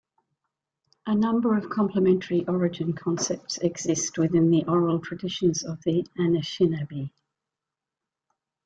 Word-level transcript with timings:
A 1.05 1.13
number 1.13 1.55
of 1.55 1.69
complementary 1.69 2.43
origin 2.47 2.93
concepts 2.93 3.59
exist 3.59 4.17
within 4.17 4.49
the 4.49 4.65
oral 4.65 4.97
traditions 4.97 5.63
of 5.63 5.79
the 5.83 6.07
Anishinaabe. 6.17 7.11